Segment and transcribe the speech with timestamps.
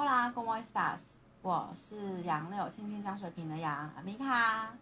[0.00, 1.10] Hola, ¿cómo estás？
[1.42, 4.72] 我是杨柳，青青江水平的杨，米卡。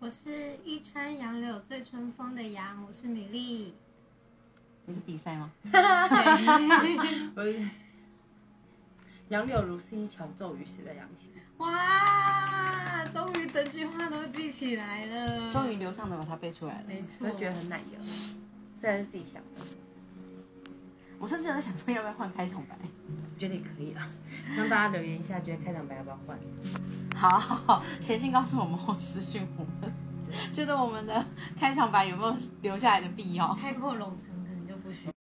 [0.00, 3.76] 我是一川杨柳醉春风的杨，我是米粒。
[4.86, 5.52] 你是比赛吗？
[7.36, 7.64] 我是
[9.28, 11.30] 杨柳如是一桥骤雨时的扬起。
[11.58, 16.84] 哇，终于整句话都记起来了，终于流畅的把它背出来了。
[16.88, 18.00] 没错我，就觉得很奶油，
[18.74, 19.60] 虽然是自己想的，
[21.18, 22.76] 我甚至有在想说要不要换开场白。
[23.08, 24.10] 我觉得也可以啊。
[24.56, 26.38] 让大家留言一下，觉得开场白要不要换？
[27.16, 29.92] 好好好，写信告诉我们或私讯我们，
[30.52, 31.26] 觉得我们的
[31.58, 33.54] 开场白有没有留下来的必要？
[33.54, 35.12] 开阔笼城可能就不需要。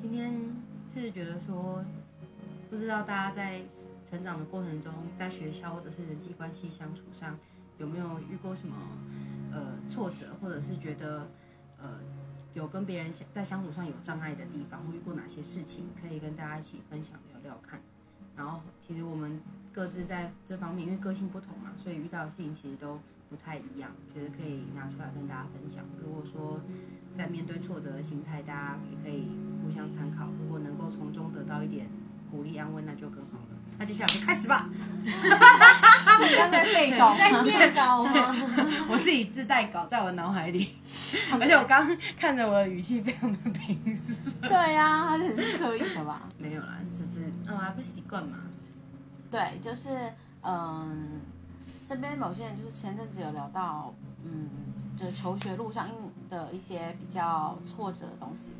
[0.00, 0.32] 今天
[0.94, 1.84] 是觉得说，
[2.70, 3.62] 不知道大家在
[4.08, 7.36] 成长的过程中，在学校或者是人际关系相处上，
[7.78, 8.76] 有没有遇过什么
[9.52, 11.28] 呃挫折，或者是觉得
[11.80, 12.00] 呃
[12.54, 17.80] 有跟别人在相处上有障碍的地方，或遇过哪些事情，可以跟大家一起分享聊聊看。
[18.34, 19.40] 然后其实我们
[19.72, 25.84] 各自在这方面，因为个性不同嘛，所以遇到的事情其实都不太一样，觉得可以拿出来跟大家分享。
[26.02, 26.58] 如果说
[27.16, 29.28] 在面对挫折的心态，大家也可以
[29.62, 30.28] 互相参考。
[30.40, 31.86] 如果能够从中得到一点
[32.30, 33.38] 鼓励安慰，那就更好
[33.72, 33.76] 了。
[33.78, 34.68] 那接下来就开始吧。
[35.04, 38.12] 是刚在背稿 在念稿吗？
[38.88, 40.76] 我自己自带稿在我脑海里，
[41.40, 44.34] 而且我刚看着我的语气非常的平顺。
[44.42, 46.22] 对呀、他是刻意的吧？
[46.38, 48.38] 没有啦，只是嗯还不习惯嘛。
[49.30, 49.88] 对，就是
[50.42, 51.20] 嗯，
[51.88, 53.92] 身边某些人就是前阵子有聊到，
[54.24, 54.48] 嗯，
[54.96, 55.88] 就是求学路上
[56.30, 58.50] 的一些比较挫折的东西。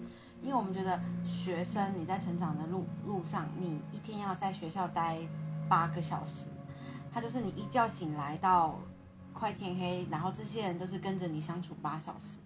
[0.42, 5.18] 因为我们觉得学生你在成长的路路上，你一天要在学校待
[5.68, 6.46] 八个小时，
[7.12, 8.76] 他就是你一觉醒来到
[9.32, 12.38] 快天黑，然后这些人都是跟着你相处八小时，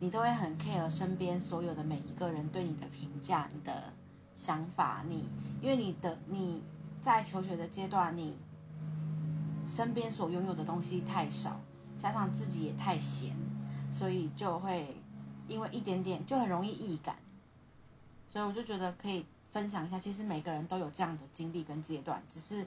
[0.00, 3.92] 你都会很 care 身边所有的每一个人对你的评价、你的
[4.34, 5.28] 想法，你
[5.62, 6.60] 因为你的你
[7.00, 8.36] 在求学的阶段，你
[9.66, 11.60] 身边所拥有的东西太少，
[12.00, 13.30] 加上自己也太闲，
[13.92, 14.96] 所以就会
[15.46, 17.14] 因为一点点就很容易易感。
[18.34, 22.66] 所以我就觉得可以分享一下，其实每个人都有这样的经历跟阶段，只是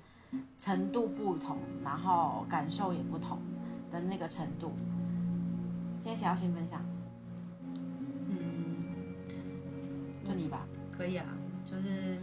[0.57, 3.37] 程度不同，然后感受也不同
[3.91, 4.71] 的那个程度。
[6.01, 6.81] 今天谁要先分享？
[8.29, 8.77] 嗯，
[10.25, 10.65] 就你吧。
[10.97, 11.25] 可以啊，
[11.65, 12.15] 就是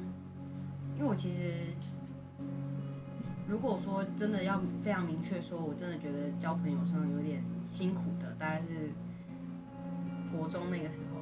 [0.97, 1.53] 因为我其实
[3.47, 8.91] 如果说真的要非常明确说，我真的觉得交朋友上有点辛苦的，大概是
[10.35, 11.21] 国中那个时候，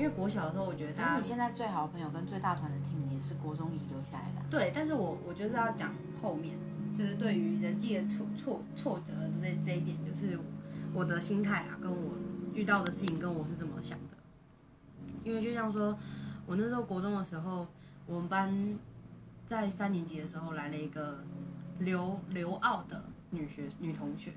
[0.00, 4.46] 因为国小的时候我觉得可大家你现在最好的朋友跟最大团的 team 也是国中遗留下来的啊。
[4.48, 6.56] 对，但是我我就是要讲后面，
[6.96, 10.38] 就是对于人际的挫挫挫折的这这一点，就是
[10.94, 12.14] 我的心态啊，跟我
[12.54, 14.16] 遇到的事情跟我是怎么想的。
[15.22, 15.94] 因为就像说，
[16.46, 17.66] 我那时候国中的时候，
[18.06, 18.78] 我们班
[19.44, 21.18] 在三年级的时候来了一个
[21.80, 24.32] 留留澳的女学女同学，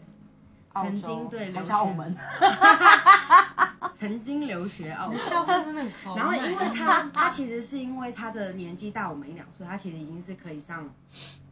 [0.74, 2.14] 曾经对留学澳门，
[4.04, 5.26] 曾经留学澳洲你的。
[5.26, 6.22] 笑声真的很豪迈。
[6.22, 10.94] 然后因为他他其实是因为他的年纪大我们一两岁，他其实已经是可以上，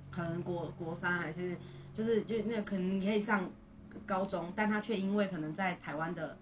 [0.09, 1.57] 可能国国三还是
[1.93, 3.49] 就是就那可能可以上
[4.05, 6.37] 高中，但他却因为可能在台湾的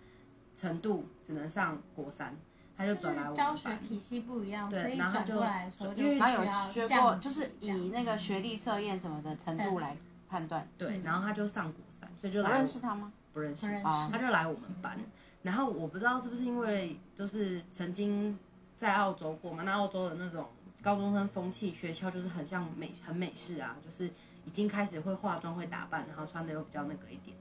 [0.55, 2.35] 程度只能上国三，
[2.75, 3.69] 他就转来我们教学。
[3.87, 9.95] 体系不一样，对所以转然后就过来因为然后有学过，就是以那个学历测验什么的程度来
[10.27, 10.67] 判断。
[10.75, 13.13] 对，然后他就上国三，所以就来我认识他吗？
[13.31, 14.97] 不认识不，认哦识他就来我们班。
[15.41, 18.37] 然后我不知道是不是因为就是曾经
[18.75, 20.49] 在澳洲过嘛，那澳洲的那种
[20.81, 24.07] 高中生风气，学校就是很像美很美式啊，就是
[24.45, 27.35] 已经开始会化妆会打扮，然后穿的又比较那个一点。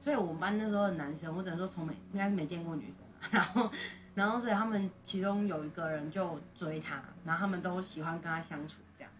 [0.00, 3.28] 所以我们班那时候的男生，我只能说从没应该是没见过女生啊。
[3.30, 3.70] 然后
[4.14, 9.10] 然后所以他们其中有一个人就追他，然后他们都喜欢跟他相处这样。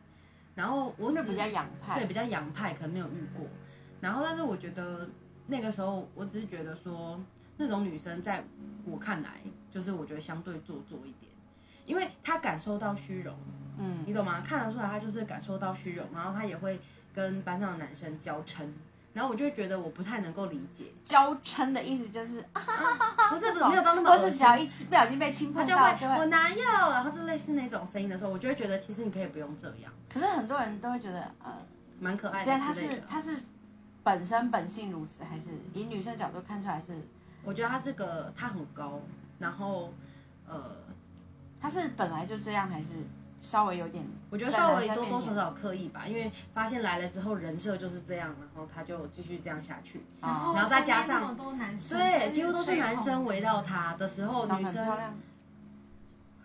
[0.55, 3.47] 然后我只就比较洋派，对，比较洋派，可能没有遇过。
[4.01, 5.09] 然后，但是我觉得
[5.47, 7.19] 那个时候，我只是觉得说，
[7.63, 8.45] 那种女生在
[8.85, 9.41] 我看来，
[9.71, 11.31] 就是我觉得相对做作一点，
[11.87, 13.35] 因为她感受到虚荣，
[13.79, 14.41] 嗯，你懂吗？
[14.41, 16.81] 看得出来，她就是感受到虚荣，然后她也会
[17.15, 18.67] 跟班上的男生娇嗔，
[19.13, 22.63] 然后我就会觉得我不太能够理解，娇嗔的意思就是啊，
[23.31, 26.17] 不是不是没有到那么或是只要一不小心被亲碰到，就会。
[26.19, 31.53] 我哪有，然后就类似那种声音的时候，我就会觉得其实你可以不用这样，可是很多人都会觉得，呃，
[32.01, 32.95] 蛮可爱的但他之类的。
[32.95, 33.39] 是他是
[34.03, 36.93] 本身本性如此，还是以女生角度看出来是
[37.45, 39.01] 我觉得他这个他很高，
[39.39, 39.93] 然后
[40.49, 40.77] 呃，
[41.61, 42.87] 他是本来就这样，还是
[43.41, 44.05] 稍微有点？
[44.31, 50.01] 我觉得稍微多多少少刻意吧，因为发现来了之后人设就是这样，然后他就继续这样下去。
[50.21, 55.15] 啊然后再加上身边那么多男生，对，几乎都是男生围绕他的时候，女生很漂亮，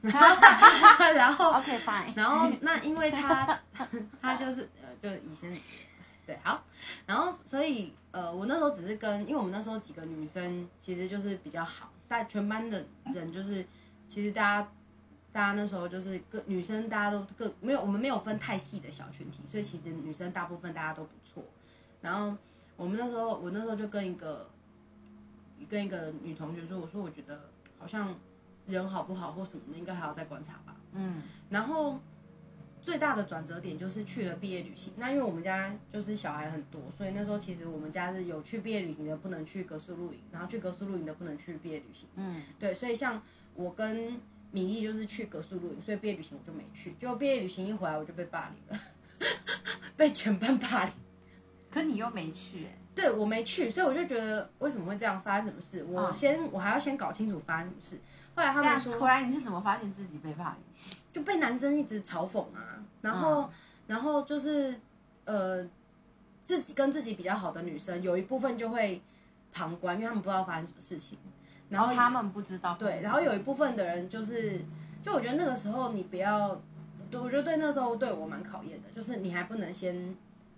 [1.15, 3.59] 然后 OK fine，然后那因为他
[4.21, 5.55] 他就是呃就以前
[6.27, 6.63] 对好，
[7.07, 13.65] 然后所以呃我那时候只是跟因为我们那时候几个女生其实就是比较好，但全班的人就是
[14.09, 14.69] 其实大家
[15.31, 21.43] 大家那时候就是各女生大家都各没有我们没有分太细的小群体，所以其实女生大部分大家都不错。
[22.01, 22.35] 然后
[22.75, 24.49] 我们那时候我那时候就跟一个
[25.69, 27.49] 跟一个女同学说，我说我觉得
[27.79, 28.13] 好像
[28.67, 30.75] 人好不好或什么的，应该还要再观察吧。
[30.93, 31.99] 嗯然后
[32.87, 34.93] 最大的转折点就是去了毕业旅行。
[34.95, 42.07] 那因为我们家就是小孩很多，所以那时候其实我们家是有去毕业旅行的不能去格宿露营，然后去格宿露营的不能去毕业旅行。
[42.15, 43.21] 嗯，对，所以像
[43.55, 44.17] 我跟
[44.51, 46.95] 米粒就是去格宿露营，所以毕业旅行我就没去。
[46.97, 48.83] 结果毕业旅行一回来我就被霸凌了，
[49.97, 50.93] 被全班霸凌。
[51.69, 55.83] 可你又没去哎，对我没去，所以我就觉得为什么会这样，发生什么事？
[55.83, 57.99] 我嗯先、我还要先搞清楚发生什么事。
[58.37, 60.95] 后来他们说，突然你是怎么发现自己被霸凌？
[61.11, 63.49] 就被男生一直嘲讽啊，然后、嗯。
[63.87, 64.77] 然后就是
[65.23, 65.65] 呃，
[66.43, 69.01] 自己跟自己比较好的女生，有一部分就会
[69.53, 71.17] 旁观，因为他们不知道发生什么事情，
[71.69, 74.59] 然后他们不知道，对，然后有一部分的人就是，
[75.01, 76.61] 就我觉得那个时候你不要，
[77.09, 80.13] 对我觉得对那时候对我蛮考验的，就是你还不能先，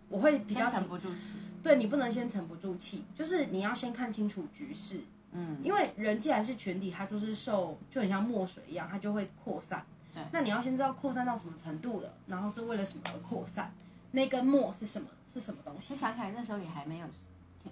[0.09, 9.85] 我会比较沉不住气，对你不能先沉不住气，就是你要先看清楚局势，嗯，因为人既然是群体，它就是受就很像墨水一样，它就会扩散。
[10.13, 13.71] 对那你要先知道扩散到什么程度了，然后是为了什么而扩散，
[14.11, 16.01] 那根墨是什么是什么东西其实？
[16.01, 17.05] 想起来那时候也还没有，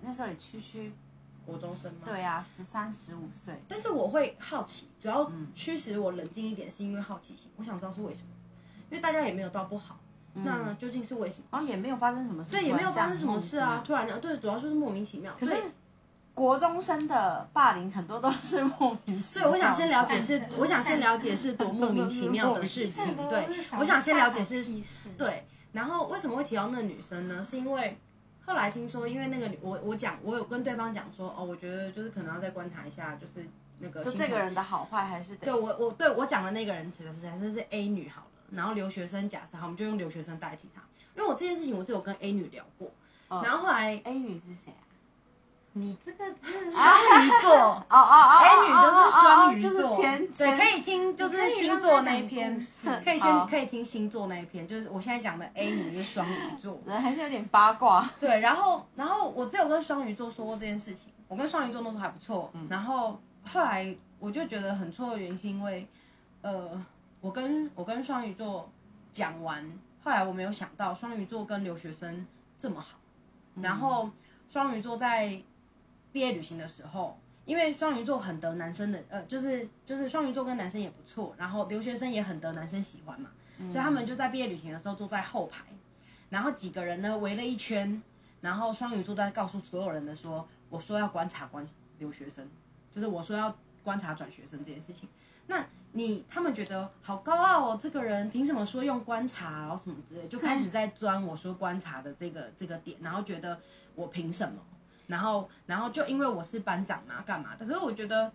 [0.02, 0.94] 那时候也区区，
[1.48, 2.02] 国中生吗？。
[2.06, 8.28] 对啊，十三十五岁，但是我会好奇，主要嗯驱使我冷静一点，是因为好奇心，我想知道是为什么，
[8.92, 10.00] 因为大家也没有到不好，
[10.36, 11.46] 那究竟是为什么？
[11.52, 15.36] 然后也没有发生什么事，对，也没有发生什么事啊，突然突然的，对，主要就是莫名其妙。
[15.40, 15.56] 可是
[16.38, 19.42] 国中生的霸凌很多都是莫名其妙。
[19.42, 23.16] 所以我想先了解是我想先了解是多 莫名其妙的事情。
[23.28, 23.48] 对，
[23.80, 27.44] 我想先了解是，对，然后为什么会提到那女生呢？
[27.44, 27.98] 是因为
[28.46, 33.44] 后来听说，因为那个女，我我讲，我有跟对方讲说，哦，我觉得就是可能要再观察一下，就是
[33.80, 40.84] 那个这个人的好坏还是得对我我对我讲的那个人其实是还是是 A 女好了，然后留学生假设好，我们就用留学生代替她，
[41.16, 42.92] 因为我这件事情我就有跟 A 女聊过，
[43.30, 44.86] 嗯然后后来 A 女是谁啊？
[45.80, 47.56] 你这个是双鱼座。
[47.58, 58.10] 哦哦哦 A 女就是双鱼座，前对，可以听就是星座那一篇你可以先可以听星座那一篇，就是我现在讲的 A 女是双鱼座，人还是有点八卦。
[58.20, 65.88] 对，然后然后我只有跟双鱼座说过这件事情，我跟双鱼座那时候还不错，然后后来我就觉得很错的原因是因为，
[66.42, 66.70] 呃，
[67.22, 68.70] 我跟我跟双鱼座
[69.12, 69.64] 讲完，
[70.04, 72.26] 后来我没有想到双鱼座跟留学生
[72.60, 72.98] 这么好，
[73.62, 74.10] 然后
[74.50, 75.40] 双鱼座在
[76.18, 77.20] 毕业旅行的时候。
[77.46, 83.30] 因为双鱼座很得男生的，呃，就是就是双鱼座跟男生也不错，然后留学生也很得男生喜欢嘛，
[83.70, 85.64] 所以他们就在毕业旅行的时候坐在后排，
[86.30, 88.04] 然后几个人呢围了一圈，
[88.42, 91.66] 然后双鱼座在告诉所有人的说，我说要观察观
[92.00, 92.46] 留学生，
[92.92, 95.08] 就是我说要观察转学生这件事情。
[95.46, 103.58] 那你他们觉得好高傲哦，这个人凭什么说用观察，然后什么之类，就开始在钻我说观察的这个这个点，然后觉得
[103.96, 104.60] 我凭什么？
[105.08, 107.66] 然后然后就因为我是班长嘛，干嘛的？
[107.66, 108.32] 可是我觉得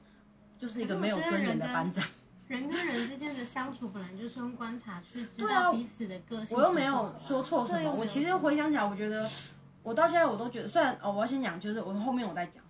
[0.59, 2.05] 就是一个没有尊严的班长。
[2.49, 6.55] 人跟人之间的相处本来就是用观察去知道彼此的个性。
[6.55, 7.91] 我又没有说错什么。
[7.91, 9.27] 我其实回想起来，我觉得
[9.82, 12.63] 我到现在我都觉得，虽然哦，我要先讲，就是我后面我再讲，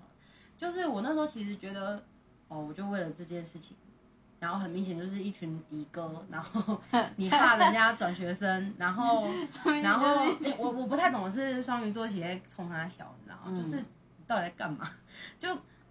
[0.57, 2.00] 就是我那时候其实觉得，
[2.47, 3.76] 哦，我就为了这件事情，
[4.38, 6.81] 然后很明显就是一群敌哥，然后
[7.17, 9.26] 你怕人家转学生，然后
[9.83, 13.57] 然后我我不太懂的是双鱼座企业冲他小，你知道吗？
[13.57, 13.85] 就是
[14.33, 14.89] 到底在干嘛？
[15.39, 15.49] 就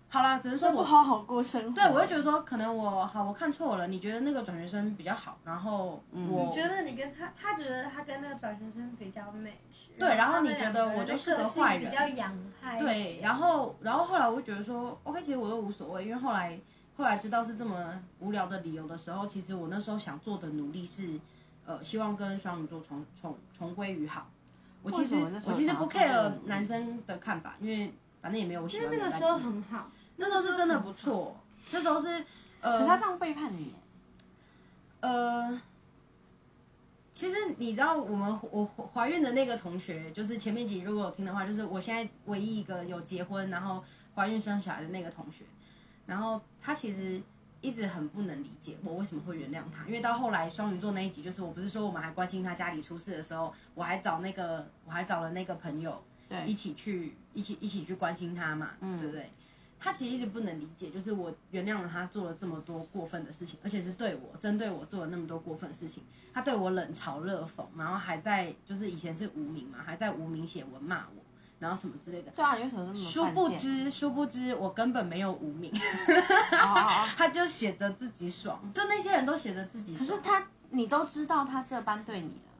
[0.10, 1.72] 好啦，只能说我不好好过生活。
[1.74, 3.88] 对，我就觉得说，可能我好，我看错了。
[3.88, 9.98] 你觉得那个转学生比较好，然后我我觉得你跟他，他觉得他跟那个转学生比较 match。
[9.98, 12.78] 对然后你觉得我就是个坏人比较洋派。
[12.78, 16.60] 对，然后然后后来我就觉得说，OK，其实我都无所谓，因为后来
[16.98, 21.18] 后来知道是这么无聊的理由的时候，其实我那时候想做的努力是，
[21.66, 24.28] 呃，希望跟双鱼座重重重归于好。
[24.84, 29.90] 我其实我其实不 care 男生的看法，因为反正也没有我喜因为那个时候很好。
[30.18, 31.36] 那时候是真的不错，
[31.72, 32.24] 那时候是
[32.60, 33.74] 呃，可是他这样背叛你，
[35.00, 35.60] 呃，
[37.12, 38.64] 其实你知道，我们我
[38.94, 45.44] 怀孕的那个同学，就是前面集如果有听的话，就是我现在唯一一个有结婚然后怀孕生小孩的那个同学，
[46.06, 47.20] 然后他其实
[47.62, 59.30] 一直很不能理解我为什么会原谅他，因为到后来双鱼座那一集，就是我不是说我们还关心他家里出事的时候，我还找那个我还找了那个朋友对一，起去一起一起去关心他嘛，对不对？
[59.84, 71.24] 他其实一直不能理解，就是我原谅了他做了这么多过分的事情，而且是对我针对我做了那么多过分的事情，他对我冷嘲热讽，然后还在就是以前是无名嘛，还在无名写文骂我，
[71.58, 72.30] 然后什么之类的。
[72.32, 75.74] 对啊，你为什么那么殊不知，殊不知我根本没有无名，
[77.18, 80.08] 他就写着自己爽，就那些人都写着自己爽。
[80.08, 82.52] 可是他，你都知道他这般对你了，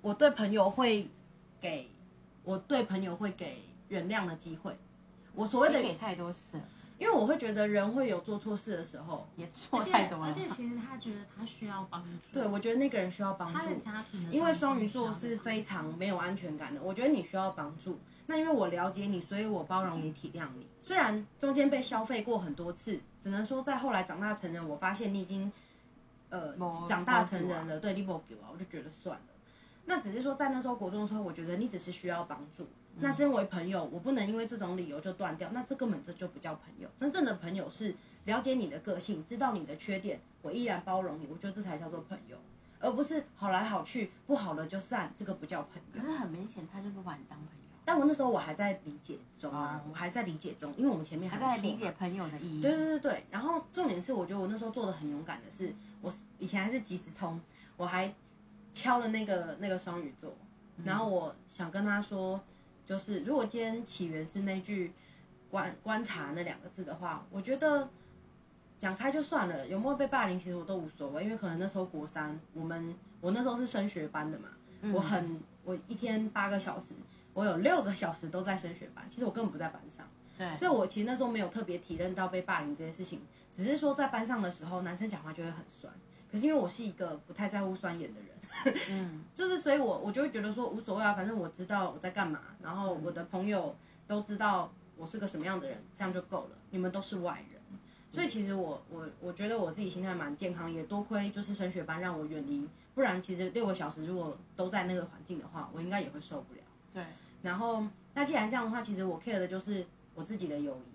[0.00, 1.08] 我对朋友会
[1.60, 1.90] 给，
[2.44, 4.76] 我对朋友会给原谅的机会。
[5.34, 6.58] 我所谓的，给太多次，
[6.98, 10.34] 因为我会觉得人会有做错事的时候，也错太多了而。
[10.34, 13.90] 且其实他觉得他需要帮助，对我觉得那个人需要帮他的助。
[14.30, 17.98] 因为双鱼座是非常没有安全感的，我觉得你需要帮助。
[18.26, 20.66] 那因为我了解你，所以我包容你、体谅你。
[20.82, 25.50] 虽然中间被消费过很多次，只能说在后来长大成人，我发现你已经
[26.28, 26.54] 呃
[26.86, 29.22] 长大成人了，对 l i b o 给我，我就觉得算了。
[29.86, 32.66] 那只是说在那时候国中的时候，我觉得你只是需要帮助。
[33.00, 36.88] 那身为朋友，我不能因为这种理由就断掉，那这根本这就不叫朋友。
[36.98, 37.94] 真正的朋友是
[38.26, 42.36] 了解你的个性，知道你的缺点，我依然包容你，我觉得这才叫做朋友。
[42.78, 46.06] 而不是好来好去，不好了就散，这个不叫朋友可。
[46.06, 52.60] 是很明显，他就不把你当朋友，但我那时候我还在理解中啊，哦我还在理解中，因为我们前面还在理解朋友的意义。
[52.60, 57.40] 对对对对，然后重点是，我觉得我那时候做的很勇敢的是，我以前还是即时通，
[57.76, 58.12] 我还
[58.72, 60.34] 敲了那个那个双鱼座，
[60.84, 62.40] 然后我想跟他说，
[62.84, 64.92] 就是如果今天起源是那句
[65.50, 67.88] 观观察那两个字的话，我觉得
[68.78, 74.48] 讲开就算了，有没有被霸凌其实我都无所谓，因为可能那时候国三，我们我那时候是升学班的嘛，
[74.92, 76.94] 我很我一天八个小时，
[77.34, 80.06] 我有六个小时都在升学班，其实我根本不在班上。
[80.36, 83.20] 对，所以我其实那时候没有特别体认到被霸凌这件事情，
[83.52, 85.92] 只是说在班上的时候，男生讲话就会很酸。
[86.32, 96.50] 可是因为我是一个不太在乎酸言的人，嗯， 就是所以我我就会觉得说无所谓啊，反正我知道我在干嘛，然后我的朋友都知道我是个什么样的人，这样就够了。
[96.70, 97.60] 你们都是外人，
[98.10, 106.60] 所以其实我我我觉得我自己心态蛮健康，也多亏就是升学班让我远离，不然其实六个小时如果都在那个环境的话，我应该也会受不了。
[106.94, 107.04] 对，
[107.42, 107.84] 然后，
[108.14, 109.84] 那既然这样的话，其实我 care 的就是
[110.14, 110.92] 我自己的友谊，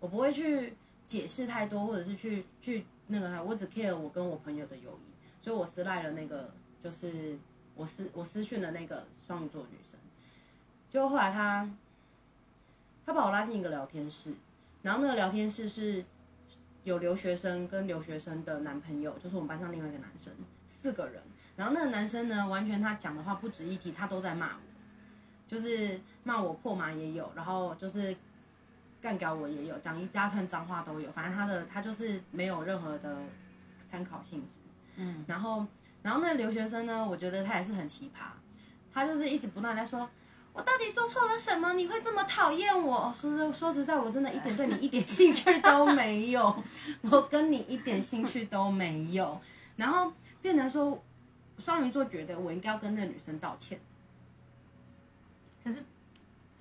[0.00, 0.74] 我不会去
[1.06, 6.50] 解释太多，或者是去去那个，我只 care 我跟我朋友的友谊，所以我私赖了那个，
[6.82, 7.38] 就是
[7.74, 9.98] 我私我私讯了那个双鱼座女生，
[10.90, 11.70] 就后来她
[13.04, 14.32] 她把我拉进一个聊天室，
[14.82, 16.04] 然后那个聊天室是
[16.84, 20.32] 有留学生跟留学生的男朋友，就是我们班上另外一个男生，
[20.68, 21.22] 四个人，
[21.56, 24.60] 然后那个男生呢，完全他讲的话不值一提，他都在骂我。
[25.46, 28.16] 就是骂我破马也有，然后就是
[29.04, 33.18] 干掉我也有，讲一大串脏话都有，反正他的他就是没有任何的
[33.86, 34.56] 参考性质。
[34.96, 35.66] 嗯，然后
[36.02, 38.22] 然后那个留学生呢，我觉得他也是很奇葩，
[38.94, 40.08] 他就是一直不断在说。
[40.54, 41.74] 我到底做错了什么？
[41.74, 43.14] 你会这么讨厌我？
[43.20, 46.64] 说实说实在，我真的一点对你一点兴趣都没有，
[47.02, 49.38] 我跟你一点兴趣都没有。
[49.76, 51.04] 然后变成说，
[51.58, 53.78] 双鱼座觉得我应该要跟那个女生道歉。
[55.62, 55.84] 可是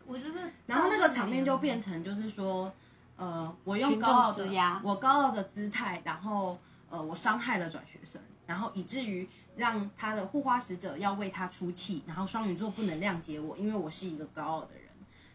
[0.05, 2.71] 我觉得，然后那个场面就变成就是说，
[3.15, 4.47] 呃，我用高傲的
[4.83, 6.57] 我高傲的姿态，然后
[6.89, 14.83] 呃，我伤害了转学生，然后以至于让他的护花使者要为他出气，然后双鱼座不能谅解我，因为我是一个高傲的人，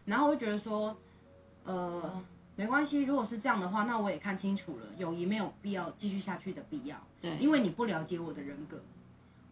[0.05, 0.95] 然后我就觉得说，
[1.63, 2.21] 呃，
[2.55, 8.81] 没关系，如果是这样的话，那我也看清楚了，友谊没有必要继续下去的必要，对因为你不了解我的人格，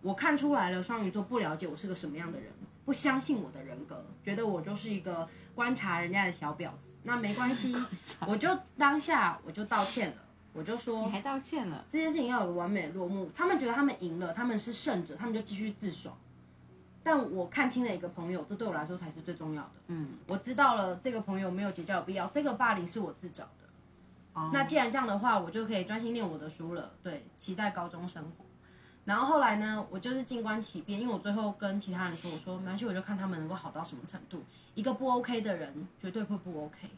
[0.01, 2.51] 我看出来了，双鱼座不了解我是个什么样的人，
[2.87, 6.93] 不相信我的人格，觉得我就是一个观察人家的小婊子。
[7.03, 7.75] 那没关系，
[8.25, 10.15] 我就当下我就道歉了，
[10.53, 13.29] 我就说你还道歉了，这件事情要有个完美的落幕。
[13.35, 16.15] 他们觉得他们赢了，他们是胜者，他们就继续自爽。
[17.03, 19.71] 但我看清了一个朋友，这对我来说才是最重要的。
[19.87, 23.67] 嗯，我知道了这个朋友没有结交的必要，这个霸凌是我自找的。
[24.31, 26.93] 哦那既然这样的话，我就可以专心念我的书了。
[27.03, 28.45] 对，期待高中生活。
[29.07, 34.43] 然后后来呢，我就是静观其变，因为我最后跟其他人说，我说没关系，我就看他们能够好到什么程度。
[34.75, 36.89] 一个不 OK 的人，绝对会不 OK。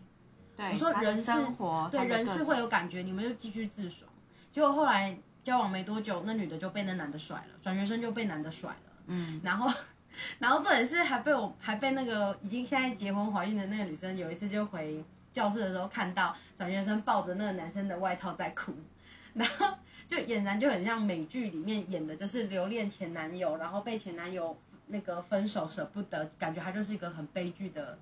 [0.57, 4.09] 对，我说人是生活，对，人是会有感觉，你们就继续自爽。
[4.51, 8.91] 结果后来交往没多久，那女的就被那男的甩了，转学生就被男的甩了。
[9.05, 9.71] 嗯，然后，
[10.39, 18.73] 然后这也是还被我还被那个已经现在结婚怀孕的那个女生，有一次就回教室的时候看到转学生抱着那个男生的外套在哭，
[19.35, 19.67] 然后
[20.09, 27.95] 就俨然就很像美剧里面演的，就是留恋前男友，然后被前男友那个分手舍不得，感觉她就是一个很悲剧的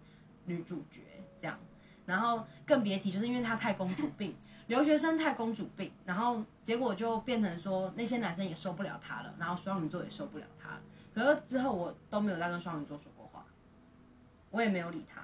[0.45, 1.01] 女主角
[1.41, 1.59] 这样。
[2.05, 4.33] 然后更别提，就是因为她太公主病，
[4.67, 10.81] 留学生太公主病，然后结果就变成说那些男生也受不了她了，然后双鱼座也受不了她了。
[11.13, 13.45] 可是之后我都没有再跟双鱼座说过话，
[14.49, 15.21] 我也没有理他，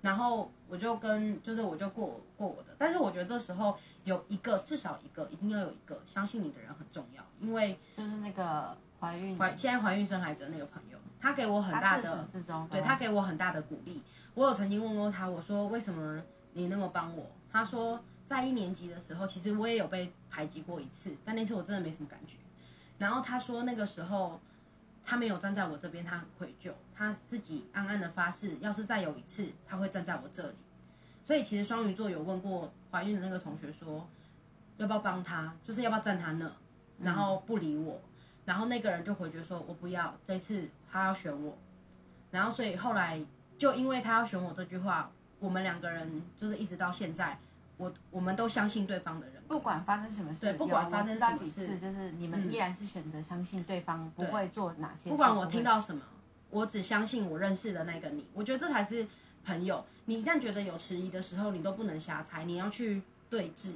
[0.00, 14.02] 然后我就跟就是我就过过我的，但是我觉得这时候有一个至少一个一定要有一个相信你的人很重要，因为就是那个怀孕，怀现在怀孕生孩子的那个朋友，他给我很大他自的始至终对他给我很大的鼓励。
[14.34, 17.26] 我有曾经问过他，我说为什么你那么帮我？
[17.50, 22.36] 他说在一年级的时候，其实我也有被排挤过一次，但那次我真的没什么感觉。
[22.98, 24.40] 然后他说那个时候
[25.08, 30.54] 他没有站在我这边，他很愧疚，他自己暗暗的发誓，要是再有一次，他会站在我这里。
[31.24, 34.06] 所以其实双鱼座有问过怀孕的那个同学说，
[34.76, 36.52] 要不要帮他，就是要不要站他那，
[37.00, 38.02] 然后不理我，
[38.44, 41.56] 然后那个人就回绝说，我不要，这次他要选我。
[42.30, 43.18] 然后所以后来
[43.56, 47.38] 就因为他要选我这句话，我们两个人就是一直到现在，
[47.78, 56.02] 我我们都相信对方的人，不管发生什么事，对不管发生什么事次，就是你们嗯依然是选择相信对方不会做哪些事，不管我听到什么，
[56.50, 58.26] 我只相信我认识的那个你。
[58.34, 59.06] 我觉得这才是
[59.44, 59.84] 朋友。
[60.04, 63.72] 你一旦觉得有迟疑的时候，你都不能瞎猜，你要去对峙，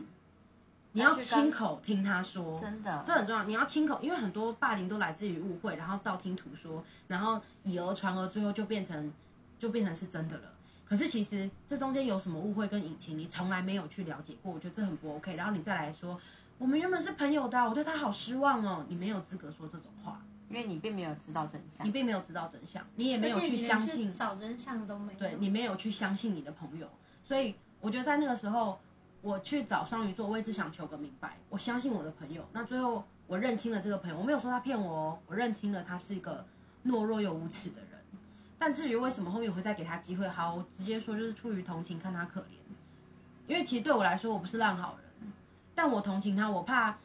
[0.93, 2.61] 你要亲口听他说。
[2.61, 9.13] 真的这很重要，你要亲口，因为很多霸凌都来自于误会，然后道听途说，然后以讹传讹，最后就变成
[9.59, 10.52] 就变成是真的了。
[10.93, 15.35] 可是其实这中间有什么误会跟隐情，你从来没有去了解过，我觉得这很不 OK。
[15.37, 16.21] 然后你再来说，
[16.59, 20.21] 我们原本是朋友的啊，我对他好失望哦，你没有资格说这种话，
[20.51, 21.91] 因为你并没有知道真相你。
[21.91, 25.19] 并没有知道真相，你也没有而且你连相信，找真相都没有。
[25.19, 26.87] 对你没有去相信你的朋友，
[27.25, 28.79] 所以我觉得在那个时候，
[29.23, 32.47] 我去找双鱼座，我也只想求个明白，我相信我的朋友。
[32.53, 36.47] 那最后我认清了这个朋友，我没有说他骗我哦，我认清了他是一个
[36.85, 37.92] 懦弱又无耻的人。
[38.65, 42.55] 但至于为什么后面会再给他机会，好，我直接说就是出于同情，看他可怜。
[43.49, 45.33] 因为其实对我来说，我不是烂好人，
[45.75, 46.97] 但我同情他，我怕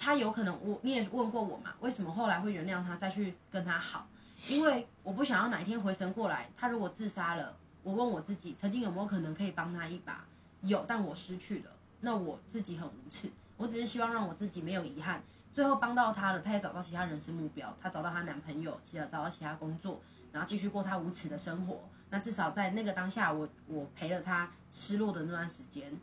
[0.00, 4.06] 他有可能我你也问过我嘛，为什么后来会原谅他，再去跟他好？
[4.48, 10.24] 因为我不想要哪一天回神过来，他如果自杀了，我问我自己，曾经有没有可能可以帮他一把？
[10.62, 13.30] 有，但我失去了，那我自己很无耻。
[13.58, 15.22] 我只是希望让我自己没有遗憾。
[15.52, 20.00] 最后帮到他了，他也找到其他人生目标，他找到他男朋友，其他找到其他工作，
[20.32, 21.80] 然后继续过他无耻的生活。
[22.10, 25.98] 那至少在那个当下，我我陪了他失落的那段时间，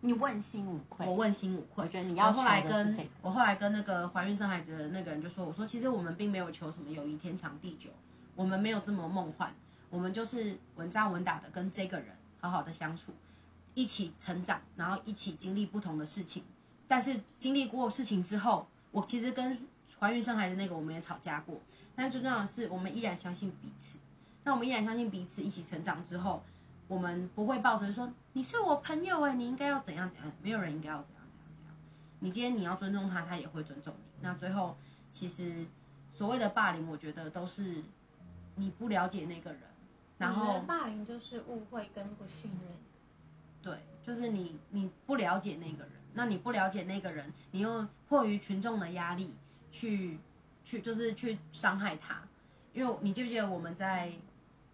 [0.00, 1.84] 你问心无愧，我问心无愧。
[1.84, 7.90] 我觉得你要我后来跟这个我后来跟那个怀孕生孩子的那个人就说，我说其实我们并没有求什么友谊天长地久，
[8.34, 9.52] 我们没有这么梦幻，
[9.90, 13.12] 我们就是稳扎稳打的跟这个人好好的相处，
[13.74, 16.42] 一起成长，然后一起经历不同的事情。
[16.88, 19.58] 但是经历过事情之后，我其实跟
[20.00, 21.60] 怀孕生孩子那个我们也吵架过，
[21.94, 23.98] 但是最重要的是我们依然相信彼此。
[24.42, 26.42] 那我们依然相信彼此，一起成长之后，
[26.88, 31.76] 我们不会抱着说你是我朋友哎，你应该要怎样怎样，没有人应该要怎样怎样怎样。
[32.20, 34.10] 你今天你要尊重他，他也会尊重你。
[34.22, 34.76] 那最后，
[35.12, 35.66] 其实
[36.14, 37.82] 所谓的霸凌，我觉得都是
[38.54, 39.60] 你不了解那个人，
[40.16, 42.72] 然后我觉得霸凌就是误会跟不信任。
[43.62, 49.34] 对，就是你你不了解那个人，那你不了解那个人，你又迫于群众的压力
[49.70, 50.18] 去
[50.64, 52.22] 去就是去伤害他，
[52.72, 54.12] 因为你记不记得我们在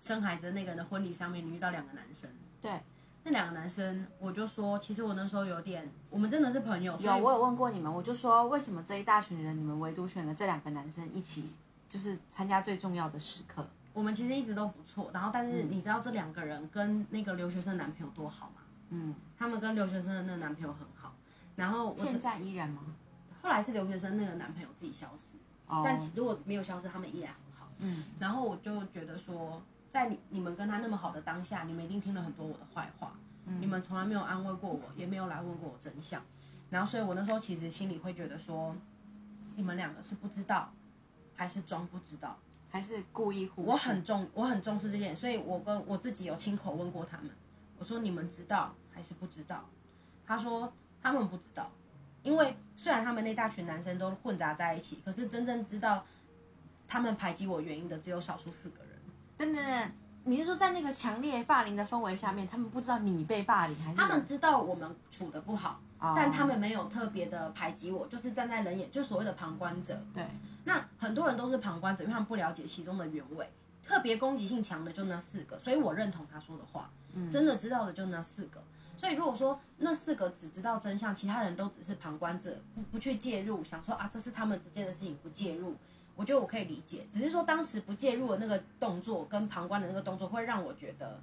[0.00, 2.30] 生孩子那个人的婚礼上面，你遇到两个男生，
[2.60, 2.80] 对，
[3.24, 11.50] 那两个男生，我就说，其实我那时候有点，我们真的是朋友，有我有问过你们，我就说为什么这一大群人，你们唯独选了这两个男生一起，
[11.88, 13.66] 就是参加最重要的时刻。
[13.92, 15.10] 我们其实一直都不错。
[15.12, 18.62] 然后，但是嗯你知道这两个人跟那个留学生男朋友多好吗？
[18.90, 21.14] 嗯，他们跟留学生的那个男朋友很好。
[21.56, 22.82] 然后我是现在依然吗？
[23.46, 25.36] 后来是留学生那个男朋友自己消失，
[25.68, 27.70] 哦，但其如果没有消失，他们依然很好。
[27.78, 33.12] 嗯，然后我就觉得说，在你你们跟他那么好的当下，你们一定听了很多我的坏话，
[33.46, 36.20] 嗯你们从来没有安慰过我，也没有来问过我真相。
[36.70, 38.74] 然后，所以我那时候其实心里会觉得说，
[39.54, 40.72] 你们两个是不知道，
[41.36, 42.36] 还是装不知道？
[42.68, 43.68] 还是故意忽视。
[43.70, 47.30] 我很重，我很重视这件，所以我跟我自己有亲口问过他们，
[47.78, 49.64] 我说你们知道还是不知道？
[50.26, 51.70] 他说他们不知道，
[52.26, 56.04] 因为虽然他们那大群男生都混杂在一起，可是真正知道
[56.88, 58.90] 他们排挤我原因的只有少数四个人。
[59.38, 59.92] 等等等，
[60.24, 69.96] 你是说在那个强烈霸凌的氛围下面，他们不知道你被霸凌，还是他们知道我们处的不好，哦但他们没有特别的排挤我，就是站在人眼，就所谓的旁观者。
[70.12, 70.26] 对
[70.64, 73.48] 那很多人都是旁观者，因为他们不了解其中的原委。
[73.84, 76.90] 特别攻击性强的就那四个，所以我认同他说的话。
[77.14, 78.60] 嗯真的知道的就那四个。
[78.96, 85.76] 所以如果说那四个只知道真相，其他人都只是旁观者，不不去介入，想说啊这是他们之间的事情，不介入，
[86.14, 87.06] 我觉得我可以理解。
[87.10, 91.20] 只是说当时不介入的那个动作跟旁观的那个动作，会让我觉得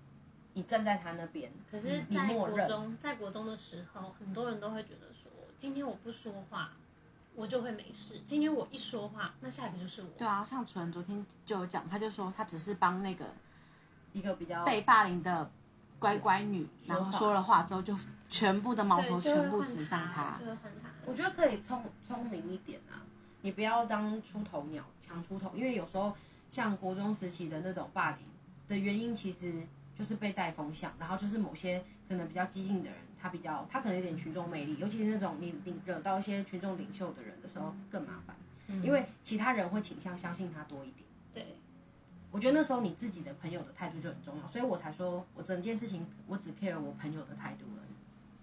[0.54, 6.74] 你站在他那边，可是，在默认国中，在国中的时候，很多人都会觉得说，今天我不说话，
[7.36, 10.08] 我就会没事；今天我一说话，那下一个就是我。
[10.16, 13.26] 对啊，像纯昨天就有讲，他就说他只是帮那个
[14.12, 15.50] 一个比较被霸凌的
[16.04, 20.38] 乖乖女，然后说了话之后就全部的矛头全部指向他。
[21.06, 23.00] 我觉得可以聪聪明一点啊，
[23.42, 26.14] 你不要当出头鸟，抢出头，因为有时候
[26.50, 28.20] 像国中时期的那种霸凌
[28.68, 29.66] 的原因，其实
[29.98, 38.36] 就是被带风向，然后就是某些可能比较激进的人，他比较他可能有点群众魅力，尤其是那种你你惹到一些群众领袖的人的时候更麻烦，
[38.82, 41.06] 因为其他人会倾向相信他多一点。
[41.34, 41.56] 对，
[42.34, 47.94] 我觉得那时候你自己的朋友的态度就很重要，所以我才说我整件事情我只 care 我朋友的态度而已。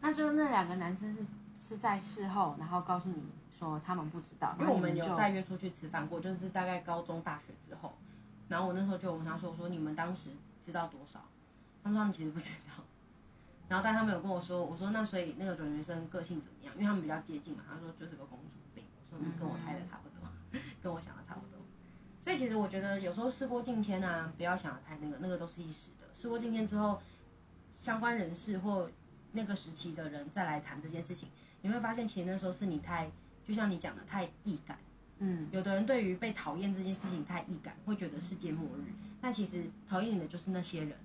[0.00, 1.26] 那就是那两个男生是
[1.58, 7.92] 是在事后，然后告诉你说他们不知道，因为我们有再约出去吃饭过，就是大概高中、大学之后。
[8.48, 10.30] 然后我那时候就问他说：“我说你们当时
[10.62, 11.20] 知道多少？”
[11.82, 12.82] 他们说他们其实不知道。
[13.68, 16.74] 然后但他们有跟我说：“我说那所以那个转学生个性怎么样？
[16.74, 18.84] 因为他们比较接近嘛。”他说就是个公主病。
[19.10, 20.28] 我说你，跟我猜的差不多，
[20.82, 21.49] 跟我想的差不多。
[22.30, 26.06] 所以其实我觉得有时候事过境迁啊，不要想的太那个，那个都是一时的。
[26.14, 27.02] 事过境迁之后，
[27.80, 28.88] 相关人士或
[29.32, 31.28] 那个时期的人再来谈这件事情，
[31.60, 33.10] 你会发现其实那时候是你太，
[33.44, 34.78] 就像你讲的太易感。
[35.18, 38.92] 嗯，有的人对于被讨厌这件事情太易感，会觉得世界末日。
[39.20, 40.96] 但其实讨厌你的就是那些人，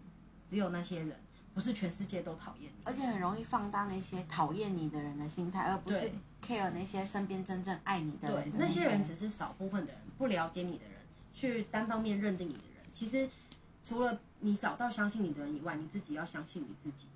[0.48, 1.20] 只有那些人，
[1.56, 2.82] 不是全世界都讨厌你。
[2.84, 6.12] 而且很容易放大那些讨厌你的人的心态，而不是
[6.46, 10.95] care 那些身边真正爱你的人的，对那些人只是少部分的人，不了解你的人，
[11.36, 12.84] 去单方面认定你的人。
[12.92, 13.30] 其实
[13.84, 17.08] 除了你找到相信你的人以外，你自己要相信你自己。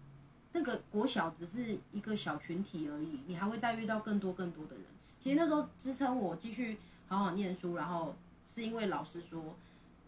[0.52, 4.84] 那个国小只是一个小群体而已，你还会再遇到更多更多的人。
[5.20, 6.78] 其实那时候支撑我继续
[7.08, 9.56] 好好念书，然后是因为老师说，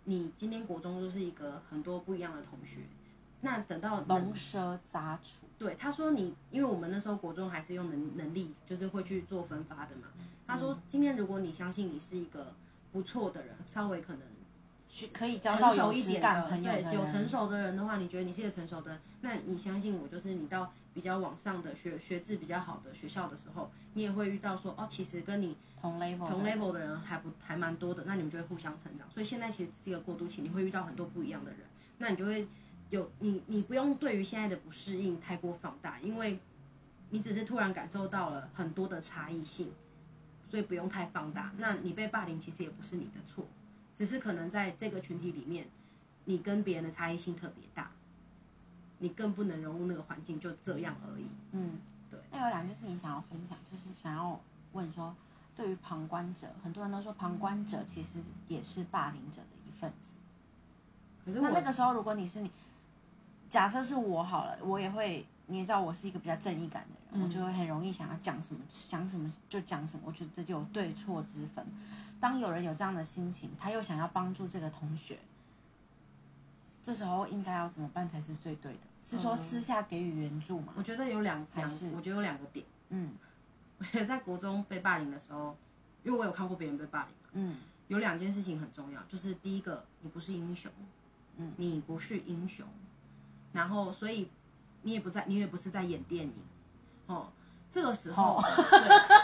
[0.06, 2.82] 你今天国中就是一个很多不一样的同学。
[3.42, 5.48] 那等到龙蛇杂处。
[5.58, 10.08] 对，他说你，因为我们那时候国中还是用能能力，就是会去做分发的嘛。
[10.48, 12.54] 他说，今天如果你相信你是一个
[12.92, 14.22] 不错的人，稍微可能
[14.82, 29.10] 去可以交到成熟有质一点的，朋友的对，有人成熟的人的话，你觉得你是一个成熟的人，那你相信我，就是你到比较往上的学学制比较好的学校的时候，你也会遇到说，哦，其实跟你同 level 同 level 的人还不还蛮多的，那你们就会互相成长。
[29.10, 31.60] 所以现在其实是一个过渡期，你会遇到很多不一样的人，
[32.00, 32.48] 那你就会
[32.90, 36.40] 有你你不用对于现在的不适应太过放大，因为
[37.12, 39.72] 你只是突然感受到了很多的差异性，
[40.52, 41.54] 所以不用太放大。
[41.60, 43.46] 那你被霸凌其实也不是你的错，
[43.96, 45.66] 只是可能在这个群体里面，
[46.26, 47.90] 你跟别人的差异性特别大，
[49.00, 51.28] 你更不能融入那个环境，就这样而已。
[51.54, 52.20] 嗯，对。
[52.32, 54.38] 那有两件事情想要分享，就是想要
[54.74, 55.16] 问说，
[55.56, 60.16] 对于旁观者，很多人都说旁观者其实也是霸凌者的一份子。
[61.24, 62.52] 可是那那个时候，如果你是你，
[63.50, 71.66] 假设是我好了，我也会，你也知道我是一个比较正义感的人，嗯我就会很容易想要讲什么想什么就讲什么，我觉得这就有对错之分。
[72.22, 75.20] 当有人有这样的心情，他又想要帮助这个同学，
[76.82, 78.80] 这时候应该要怎么办才是最对的？
[79.04, 80.84] 是说嗯私下给予援助吗我？
[80.84, 82.66] 觉得有两两我觉得有两个点。
[82.90, 83.12] 嗯
[83.78, 85.58] 我觉得在国中被霸凌的时候，
[86.04, 87.58] 因为我有看过别人被霸凌，嗯
[87.90, 90.72] 有两件事情很重要，就是第一个，你不是英雄，
[91.38, 92.66] 嗯，你不是英雄，
[93.52, 94.30] 然后所以
[94.84, 96.34] 你也不在，你也不是在演电影，
[97.08, 97.28] 哦，
[97.72, 98.42] 这个时候，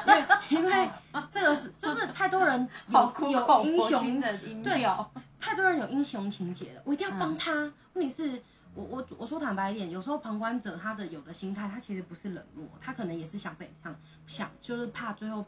[0.06, 0.90] 对，因为因为
[1.32, 7.72] 这个是就是太多人 有有英雄的音对哦，太多人有英雄情节了，我一定要帮他。
[7.94, 8.42] 问题是，
[8.76, 13.96] 我我我说坦白一点，有时候旁观者他的有的心态，他其实不是冷漠，他可能也是想被想
[14.28, 15.44] 想，就是怕最后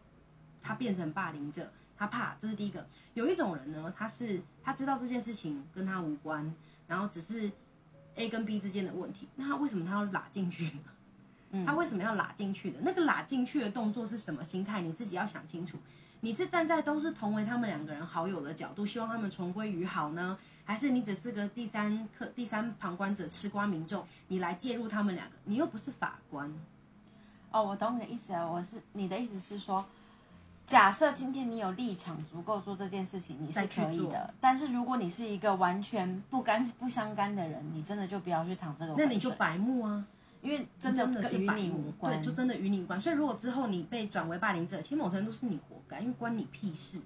[0.62, 2.86] 他变成霸凌者，他怕这是第一个。
[3.14, 6.54] 有一种人呢，他是他知道这件事情跟他无关，
[6.88, 7.52] 然后只是
[8.16, 10.82] A 跟 B 之间的问题，那他为什么他要拉进去呢？
[11.52, 12.80] 嗯他为什么要拉进去的？
[12.82, 14.82] 那个拉进去的动作是什么心态？
[14.82, 15.78] 你自己要想清楚。
[16.22, 25.36] 你是站在都是同为他们两个人好友的角度，希望他们重归于好呢，还是你只是个第三客、第三旁观者、吃瓜民众，你来介入他们两个？
[25.46, 26.54] 你又不是法官，
[27.52, 28.52] 哦，我懂你的意思了。
[28.52, 29.86] 我是你的意思是说，
[30.70, 34.32] 假设今天你有立场足够做这件事情，你是可以的。
[34.40, 38.94] 但是如果你是一个完全不干不相干的人，你真的就不要去躺这个。
[38.96, 40.06] 那你就白目啊，
[40.44, 42.14] 因为真真的与你无关。
[42.14, 43.02] 对，就真的与你无关。
[43.02, 47.00] 所以如果之后你被转为霸凌者，其实某程度是你活该，因为关你屁事。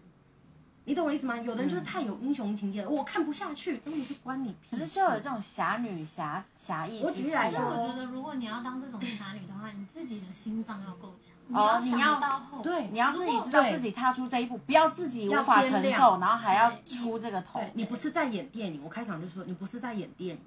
[0.85, 1.37] 你懂我意思吗？
[1.37, 4.77] 有的人就是太有英雄情节了，我看不下去，问题是关你屁事。
[4.77, 7.07] 可是就有这种侠女侠侠义之气啊。
[7.07, 17.59] 我举例来说我觉得，如果你要当这种侠女的话，你自己的心脏要够强，你哦你要想到后对你要自己知道对自己踏出这一步，不要自己无要法掂量承受，然后还要出这个头。
[17.59, 20.41] 对你不是在演电影，我开场就说你不是在演电影。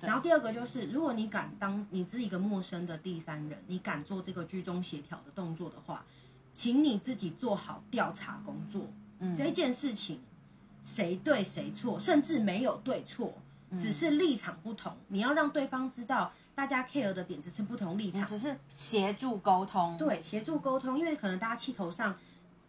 [0.00, 6.04] 然后第二个就是，如果你敢当你是一个陌生的第三人，你敢做这个居中协调的动作的话，
[6.52, 8.88] 请你自己做好调查工作。
[9.18, 9.34] 嗯。
[9.34, 10.20] 这件事情
[10.82, 13.34] 谁对谁错，甚至没有对错，
[13.78, 22.16] 只是立场不同，你要让对方知道，大家 care 的点只是不同立场，只是协助沟通，，对，协助沟通，因为可能大家气头上，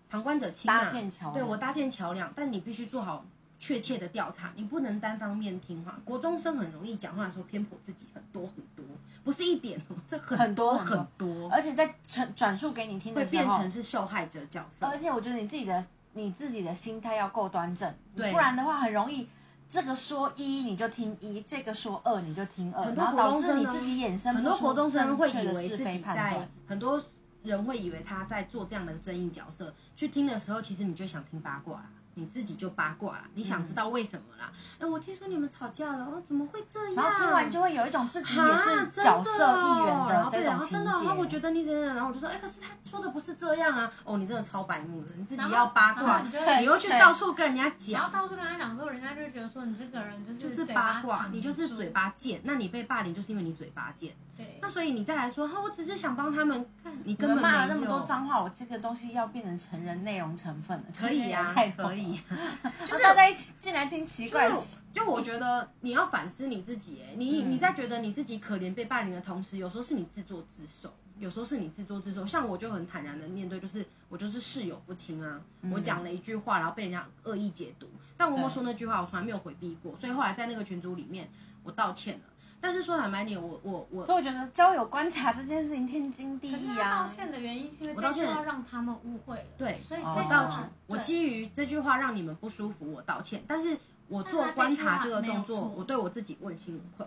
[0.09, 1.33] 旁观者清、啊，搭建桥梁。
[1.33, 3.25] 对我搭建桥梁，但你必须做好
[3.59, 5.99] 确切的调查，你不能单方面听话。
[6.05, 8.85] 国中生很容易讲话的时候偏颇自己很多很多，
[9.23, 10.77] 不是一点哦， 这很很多多。
[10.77, 14.85] 很很多，而且在转转述给你听会的时候，变成是受害者角色。
[14.85, 19.27] 而且我觉得你自己的你自己的心态要够端正，对不然的话很容易。
[19.67, 27.01] 这个说一你就听一，这个说二你就听二，然后导致你自己衍生很多国中生会以为自己在，很多
[27.43, 34.51] 人会以为他在做这样的争议角色，去听的时候，其实你就想听八卦啦，你自己就八卦啦，你想知道为什么啦？
[34.79, 36.95] 哎、我听说你们吵架了，哦，怎么会这样？
[36.95, 41.35] 然后听完就会有一种自己也啊是角色一员哦然后对，然后真的哦，我觉。
[41.35, 51.85] 得你怎样，然后我就说，哎，可是他说的不是这样啊，哦，你真的超白目的，你自己要八卦后你你又去到处跟人家讲然后讲，到处跟他讲之后，人家就觉得说你这个人就是就是八卦，你就是嘴。
[51.89, 62.04] 巴贱，那你被霸凌就是因为你嘴巴贱，对那，所以你再来说，哈，我只是想帮他们，看你你根本骂了那么多脏话，我这个东西要变成成人内容成分了，可以呀、太可以。
[62.85, 67.51] 就是大家一起进来听奇怪的就是就我觉得你要反思你自己，哎，你嗯。
[67.51, 72.25] 你在觉得你自己可怜被霸凌的同时，有时候是你自作自受，有时候是你自作自受。
[72.25, 75.39] 像我就很坦然的面对，就是我就是室友不清啊，
[75.71, 77.87] 我讲了一句话，然后被人家恶意解读，
[78.17, 81.29] 但我没有说那句话，我从来没有回避过，所以后来在那个群组里面，
[81.63, 82.19] 我道歉了。
[82.65, 87.07] 但是说坦白点，我我我所以我觉得交友观察这件事情天经地可是义啊他道。
[87.07, 93.43] 歉的原因是因为我道歉这句话让他们误会了，对哦所以我道歉，我基于这句话让你们不舒服，我道歉。
[93.47, 97.05] 但是我做观察这个动作，我对我自己问心无愧。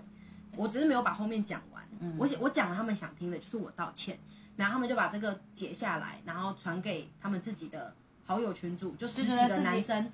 [0.57, 4.17] 我只是没有把后面讲完，嗯我我讲了他们想听的，就是我道歉，
[4.55, 7.93] 然后他们就把这个截下来，然后传给他们自己的
[8.29, 10.13] 好友群组，就十几个男生，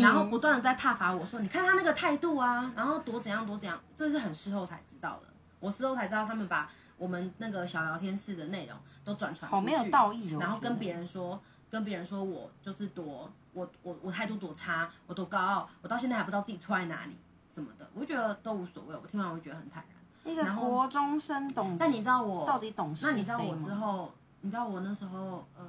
[0.00, 5.22] 然后不断的在挞伐我说，你看他那个态度啊，然后多怎样多怎样，这是很事后才知道的。
[5.58, 10.38] 我事后才知道他们把我们那个小聊天室的内容都转传出去，好没有道义哦。
[10.40, 17.18] 然后跟别人人说，跟别人说我就是多我我我态度多差，我多高傲，我到现在还不知道自己错在哪里
[17.52, 18.94] 什么的，我觉得都无所谓。
[18.94, 20.32] 我听完我觉得很坦然。
[20.32, 25.64] 一个国中生懂，但你知道我到底懂是那你知道我之后，你知道我那时候呃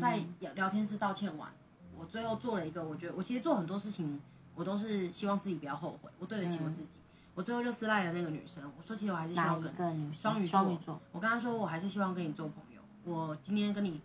[0.00, 1.50] 在聊聊天室道歉完，
[1.96, 4.20] 我最后做了一个，我觉得我其实做很多事情，
[4.54, 7.00] 我都是希望自己不要后悔，我对得起我自己。
[7.34, 10.46] 我最后就私赖了那个女生，我说其实我还是希望跟双鱼
[10.78, 11.00] 座？
[11.12, 12.82] 我跟她说我还是希望跟你做朋友。
[13.04, 14.02] 我今天跟你，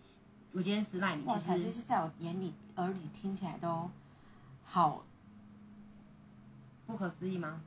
[0.53, 3.89] 我今天私赖你，其实是在我眼里耳里听起来都
[4.63, 5.03] 好
[6.85, 7.61] 不可思议吗？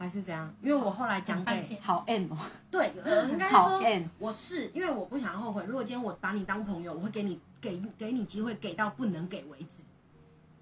[0.00, 0.52] 还是怎样？
[0.62, 2.38] 因为我后来讲给好 M 哦，
[2.72, 5.62] 对，呃，应该好说 M，我是因为我不想后悔。
[5.66, 9.82] 如果今天我把你当朋友，我会给你给给你机会，给到不能给为止。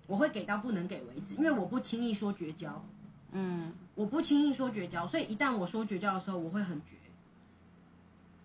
[0.08, 2.84] 我会给到不能给为止，因为我不轻易说绝交，
[3.30, 6.96] 嗯，我不轻易说绝交，所以一旦我说绝交的时候，我会很绝。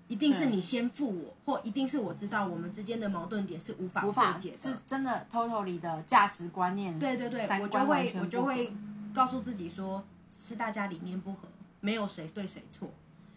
[0.10, 4.58] 一定是你先负我，或一定是我知道我们之间的矛盾点是无法无法解的。
[4.58, 8.72] 是真的 totally 的价值观念，对对对，我就会我就会
[9.16, 11.48] 告诉自己说，是大家理念不合，
[11.80, 12.90] 没有谁对谁错。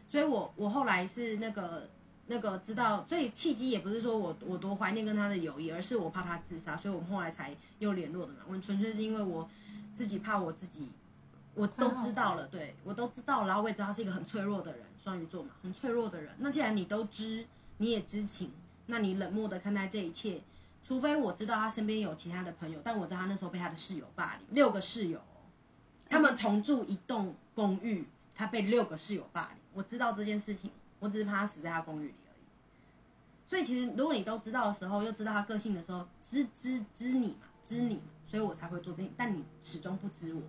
[0.09, 1.90] 所以我我后来是那个
[2.28, 8.38] 那个知道，所以契机也不是说我我多怀念跟他的友谊，而是我怕他自杀，所以我们后来才又联络的嘛。
[8.46, 9.46] 我们纯粹是因为我
[9.94, 10.88] 自己怕我自己，
[11.54, 16.32] 我都知道了，对我都知道，然后我也知道他是一个很脆弱的人，双鱼座嘛，很脆弱的人。
[16.38, 17.46] 那既然你都知，
[17.78, 18.50] 你也知情，
[18.87, 20.40] 那你冷漠的看待这一切，
[20.82, 25.20] 除非我知道他身边有其他的朋友，但我知道他那时候被他的室友霸凌，六个室友，
[26.09, 32.42] 他们同住一栋公寓，他被六个室友霸凌，我知道这件事情，我只是怕他死在他公寓里而已。
[33.47, 40.42] 所以其实如果你都知道的时候，又知道他个性的时候，知知知你嘛，知你，所以我才会做这件，但你始终不知我。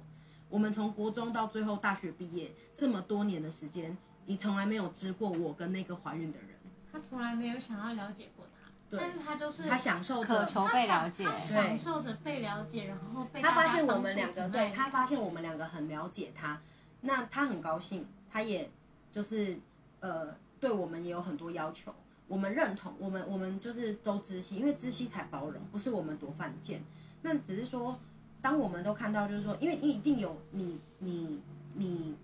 [0.50, 6.50] 我们从国中到最后大学毕业这么多年的时间，你从来没有知过我跟那个怀孕的人，
[6.92, 8.57] 他从来没有想要了解过他，
[8.90, 16.62] 但是他就是他享受着渴求他享被了解他，享受着被了解，然后被他发现我们两个对他发现我们两个很了解他，
[17.02, 18.70] 那他很高兴，他也
[19.12, 19.58] 就是
[20.00, 21.94] 呃对我们也有很多要求，
[22.28, 26.82] 我们认同，我们我们就是都知悉，因为知悉才包容，不是我们多犯贱。
[27.24, 28.00] 那只是说，
[28.42, 31.42] 当我们都看到，就是说，因为你一定有你你
[31.74, 32.16] 你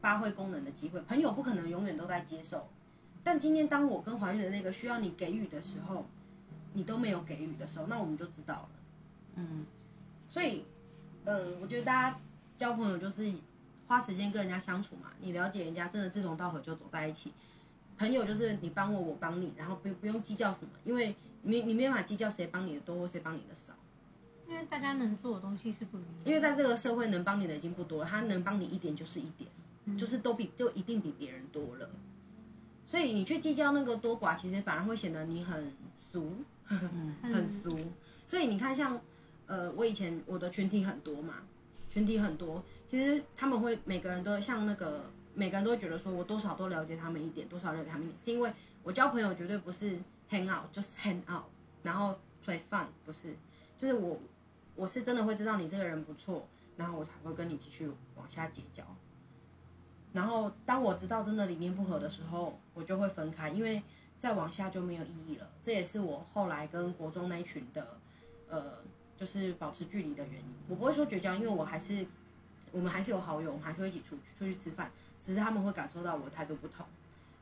[0.00, 2.68] 发挥功能的机会，朋友不可能永远都在接受。
[3.26, 6.06] 但今天当我跟怀孕的那个需要你给予的时候，
[6.74, 8.68] 你都没有给予的时候，那我们就知道了。
[9.34, 9.66] 嗯，
[10.28, 10.62] 所以，
[11.24, 12.20] 嗯，我觉得大家
[12.56, 13.32] 交朋友就是
[13.88, 17.32] 花时间跟人家相处嘛，你了解人家，真的志同道合就走在一起。
[17.98, 23.74] 朋友就是你帮我，我帮你，然后不不用计较什么，因为你你没办法计较谁帮你的多或谁帮你的少。
[24.48, 26.10] 因为大家能做的东西是不一样。
[26.24, 29.50] 因为在这个社会能帮你的已经不多了，他能帮你一点就是一点，
[29.98, 31.90] 就是都比就一定比别人多了。
[32.86, 35.72] 所以你去计较那个多寡，其实反而会显得你很
[36.12, 36.32] 俗，
[37.22, 37.78] 很俗。
[38.26, 39.00] 所以你看，像
[39.46, 41.34] 呃，我以前我的群体很多嘛，
[41.90, 49.98] 群体很多，其实他们会每个人都像那个，每个人都会觉得说我多少都了解他们一点，多少了解他们一点，是因为我交朋友绝对不是
[50.30, 51.44] hang out，就是 hang out，
[51.82, 53.34] 然后 play fun，不是，
[53.78, 54.18] 就是我
[54.74, 56.46] 我是真的会知道你这个人不错，
[56.76, 58.84] 然后我才会跟你继续往下结交。
[60.12, 63.82] 然后当我知道真的理念不合的时候，我就会分开，因为
[64.18, 65.48] 再往下就没有意义了。
[65.64, 67.96] 这也是我后来跟国中那一群的，
[68.48, 68.74] 呃，
[69.16, 70.54] 就是保持距离的原因。
[70.68, 72.06] 我不会说绝交，因为我还是
[72.70, 76.84] 我们还是有好友，我们还是会一起出出去吃饭，只是他们会感受到我的态度不同。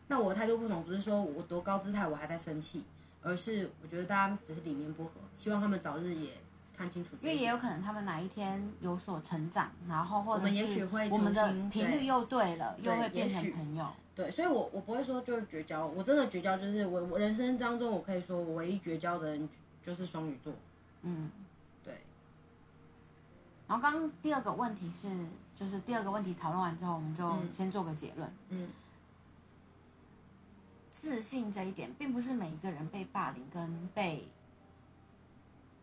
[0.06, 2.84] 那我的态度不同，不是说我多高姿态我还在生气，
[3.20, 6.30] 而是我觉得大家只是理念不合，希望他们早日也。
[6.76, 13.86] 看清楚，因为也有可能他们哪一天有所成长，然后或者是我们的频率又对了，又会变成朋友。
[14.14, 19.48] 对，所以，我我不会说就是绝交，我真的绝交就是我我人生当中我可以说我唯一绝交的人
[19.84, 20.52] 就是双鱼座。
[21.02, 21.30] 嗯，
[21.82, 21.94] 对。
[23.66, 25.08] 然后刚刚第二个问题是，
[25.56, 28.32] 就是第二个问题讨论完之后，我们就先做个结论。
[28.50, 28.68] 嗯。
[30.90, 34.28] 自信这一点，并不是每一个人被霸凌跟被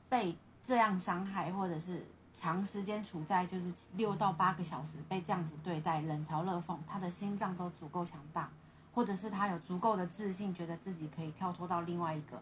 [0.10, 0.36] 被。
[0.64, 8.50] 这样伤害，或者是长时间处在就是六到八个小时被这样子对待，冷嘲热讽，他的心脏都足够强大，
[8.94, 12.42] 或者是他有足够的自信，觉得自己可以跳脱到另外一个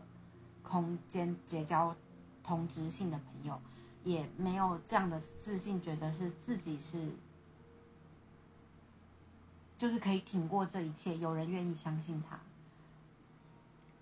[0.62, 1.96] 空间结交
[2.44, 3.60] 同质性的朋友，
[4.04, 7.12] 也没有这样的自信，觉得是自己是
[9.78, 12.38] 就是可以挺过这一切，有人愿意相信他。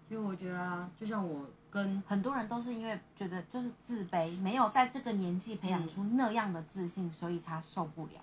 [0.09, 1.45] 因为我觉得啊，就像我。
[1.77, 8.13] 跟很多人都是因为觉得就是自卑，没有在这个年纪培养出那样的自信，所以他受不了。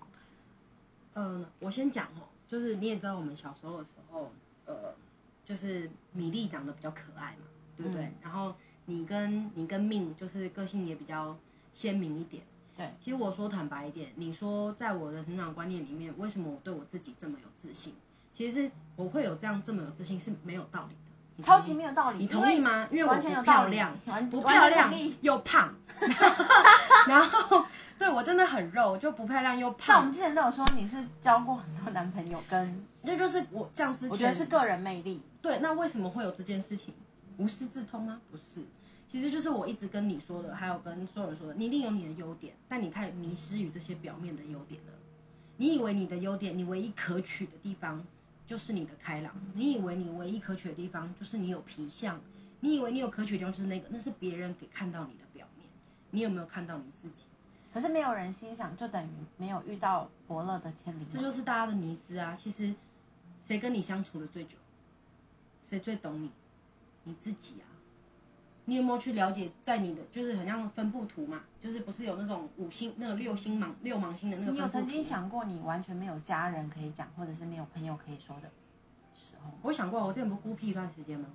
[1.14, 4.32] 嗯，我先讲哦，就是你也知道，我们小时候的时候，
[4.66, 4.92] 呃，
[5.44, 8.12] 就是米粒长得比较可爱嘛，对不对？
[8.20, 11.36] 然后你跟你跟命就是个性也比较
[11.72, 12.42] 鲜明一点。
[12.76, 17.94] 对，其实我说坦白一点，你说在我的成长观念里面，为什么我对我自己这么有自信？
[18.32, 20.96] 其实我会有这样这么有自信是没有道理。
[21.42, 22.86] 超级没有道理，你同意吗？
[22.90, 23.96] 因为完全有漂亮，
[24.30, 25.74] 不漂亮又胖，
[27.08, 27.64] 然后
[27.98, 29.86] 对我真的很肉，就不漂亮又胖。
[29.88, 35.22] 但我们之前都有说你是交过很多男朋友，跟那就是我这样之前，我觉得是个人魅力。
[35.42, 36.94] 对，那为什么会有这件事情？
[37.36, 38.20] 无师自通吗？
[38.30, 38.62] 不是，
[39.08, 44.92] 其实就是我一直跟你说的，还有跟所有人说的，你一定有你的优点，但你太迷失于这些表面的优点了。
[45.56, 48.04] 你以为你的优点，你唯一可取的地方。
[48.46, 52.20] 就是你的开朗，你以为你唯一可取的地方就是你有皮相，
[52.60, 55.66] 你以为你有可取的地方就是那个，那是别人给看到你的表面，
[56.10, 57.28] 你有没有看到你自己？
[57.72, 61.04] 可是没有人欣赏，就等于没有遇到伯乐的千里。
[61.12, 62.36] 这就是大家的迷思啊！
[62.36, 62.72] 其实，
[63.40, 64.56] 谁跟你相处的最久？
[65.64, 66.30] 谁最懂你？
[67.02, 67.66] 你自己啊！
[68.66, 71.42] 你有没有去了解，在你的就是很像分布图嘛？
[71.60, 74.52] 就是不是有那种五星、那个六星芒、六芒星的那个？
[74.52, 78.50] 你有曾经想过，你完全没有家人可以讲，或者是没有朋友可以说的
[79.14, 79.50] 时候？
[79.62, 81.28] 我想过，我之前不孤僻一段时间吗？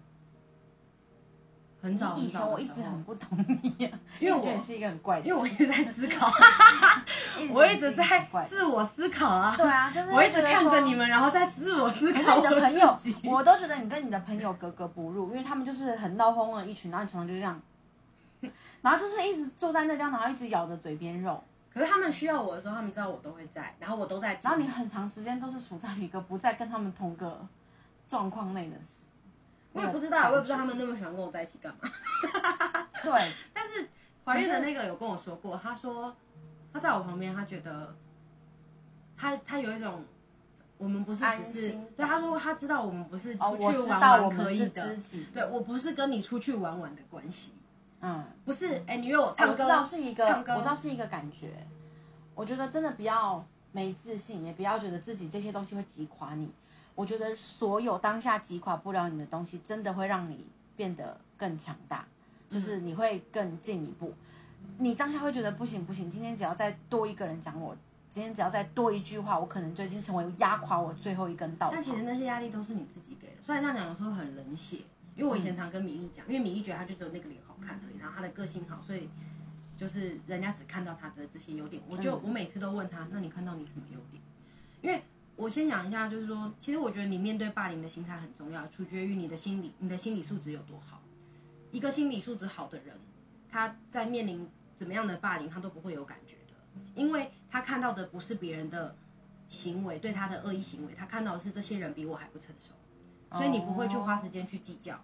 [1.82, 3.30] 很早以前，我一直很不懂
[3.64, 6.30] 你，因为我是一个很怪的，因为我一直在思考
[7.54, 9.56] 我一直在自我思考啊。
[9.56, 12.36] 对啊，就是我一直看着你们，然后在自我思考。
[12.38, 17.62] 你的朋友，我都觉得你跟你的朋友格格不入，因为他们就是很闹哄哄的一群，然后你常常就这样，
[18.82, 21.42] 然后就是一直坐在那地方，然后一直咬着嘴边肉。
[21.74, 24.38] 可是他们需要我的时候，他们知道我都会在，然后我都在。
[24.44, 27.40] 然后你很长时间都是处在一个不在跟他们同个
[28.08, 29.06] 状况内的时。
[29.74, 31.90] 我也不知道，我也不知道他们那么喜欢跟我在一起干嘛。
[33.04, 33.88] 对， 但是
[34.26, 36.16] 怀孕的那个有跟我说过，他说
[36.74, 37.96] 他在我旁边，他觉得
[39.16, 40.04] 他他有一种
[40.78, 44.98] 我们不是只是对他说他知道我们不是出去玩玩可以的，
[45.34, 47.54] 对我不是跟你出去玩玩的关系。
[48.02, 51.68] 嗯，不是，哎，你约我唱歌，我知道是一个，我知道是一个感觉。
[52.34, 56.50] 我觉得真的不要没自信，也不要觉得自己这些东西会击垮你。
[57.00, 60.46] 我觉得所有当下击垮不了你的东西，真的会让你
[60.76, 62.06] 变得更强大，
[62.50, 64.14] 就是你会更进一步。
[64.80, 67.74] 你当下会觉得不行不行，今天只要再多一个人讲我，
[68.10, 71.72] 今天只要再多一句话，我可能就已经成为压垮我最后一根稻草。
[71.76, 73.42] 但其实那些压力都是你自己给的。
[73.42, 74.80] 虽然这样讲有时候很冷血，
[75.16, 79.08] 因为我以前常跟米粒讲，因为米粒觉得他就只有那个脸好看而已，然后他的个性好，所以
[79.78, 81.82] 就是人家只看到他的这些优点。
[81.88, 84.22] 我就我每次都问他，那你看到你什么优点？
[84.82, 85.02] 因为。
[85.40, 91.02] 我先讲一下，就是说，其实我觉得你面对霸凌的心态很重要，取决于你的心理，你的心理素质有多好。
[91.72, 92.94] 一个心理素质好的人，
[93.50, 96.56] 他在面临怎么样的霸凌，他都不会有感觉的，
[96.94, 98.94] 因为他看到的不是别人的
[99.48, 102.74] 行为，对他的恶意行为，他看到的是这些人比我还不成熟，
[103.38, 105.00] 所以你不会去花时间去计较，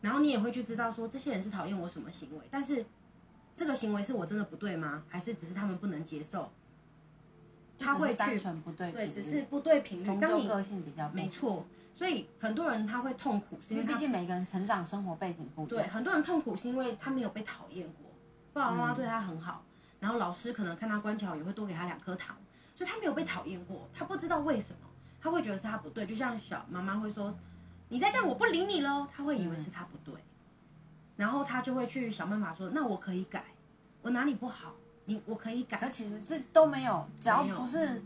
[0.00, 2.84] 然后你也会去知道说这些人是讨厌我什么行为，但是
[3.54, 5.04] 这个行为是我真的不对吗？
[5.08, 6.50] 还是只是他们不能接受？
[7.78, 10.20] 他会去纯不对对，只是不对频率。
[10.20, 11.64] 当你个性比较没错，
[11.94, 18.10] 所以很多人他会痛苦，是因为毕竟每个人成长生活背景不一对，很多人痛苦是因为他没有被讨厌过，
[18.52, 19.64] 爸爸妈妈对他很好，
[20.00, 22.36] 然后老师可能看他乖巧也会多给他两颗糖，
[22.74, 24.78] 所以他没有被讨厌过，他不知道为什么，
[25.20, 27.36] 他会觉得是他不对，就像小妈妈会说，
[27.88, 30.14] 你再这样我不理你喽，他会以为是他不对，
[31.16, 33.44] 然后他就会去想办法说，那我可以改，
[34.02, 34.74] 我哪里不好，
[35.06, 38.02] 你我可以改可，其实这都没有，只要不是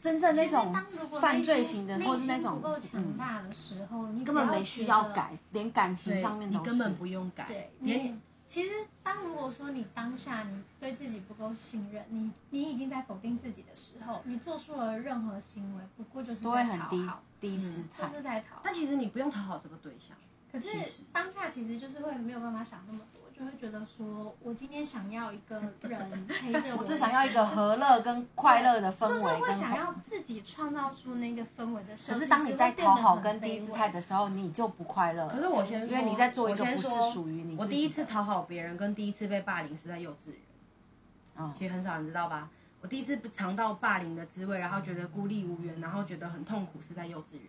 [0.00, 0.74] 真正那种
[1.20, 5.08] 犯罪型的，内或是那种不够强嗯，大的时候，你根本没需要。
[5.10, 6.94] 改，连感情上面都你根本。
[6.96, 18.14] 不用改，对，连你其实当如果说你当下你对自己不够信任，你你已经在否定自己的时候，你做出了任何行为，不过就是都会在很低讨好，低姿态就。
[18.14, 18.60] 是在讨好。
[18.62, 20.14] 但其实你不用讨好这个对象，
[20.52, 32.18] 可是当下其实就是会没有办法想那么多，就会觉得说我今天想要一个人 陪着我，我只想要一个和乐跟快乐的氛围就是会想要自己创造出那个氛围的时候。
[32.18, 35.28] 可是当你在讨好跟低姿姿态的时候，你就不快乐。
[35.28, 37.62] 可是我先说，因为你在做一我个不是先说属于你自己的。
[37.62, 40.38] 我第一次讨好别人跟第一次被霸凌是在幼稚园，
[41.36, 42.48] 嗯其实很少人知道吧？
[42.80, 47.46] 我第一次尝到霸凌的滋味，然后觉得孤立无援，然后觉得很痛苦，是在幼稚园。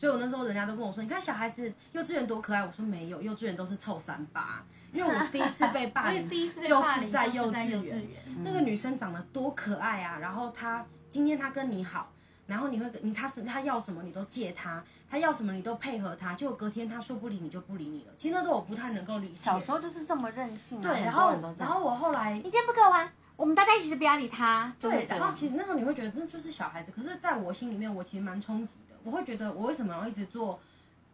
[0.00, 4.64] 所以我那时候人家都跟我说：“你看小孩子幼稚园多可爱。”我说没有，幼稚园都是臭三八。
[4.94, 8.08] 因为我第一次被霸凌 第一次就是在幼稚稚园。
[8.42, 10.16] 那个女生长得多可爱啊！
[10.18, 12.10] 然后她今天她跟你好，
[12.46, 18.12] 然后你会跟你她是她要什么你都借她，她要什么你都配合她，结果隔天她说不理你就不理你了。
[18.16, 19.34] 其实那时候我不太能够理解。
[19.34, 21.38] 小时候就是这么任性啊，对，然后。
[21.58, 24.72] 然后我后来你今天不跟我玩，我们大家一起就不要理他。
[24.80, 28.89] 对，然后其实那时候你会觉得那就是小孩子，可是在我心里面，我其实蛮冲击的。
[29.04, 30.58] 我会觉得我为什么要一直做，